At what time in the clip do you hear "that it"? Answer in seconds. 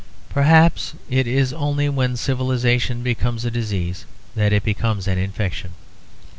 4.33-4.63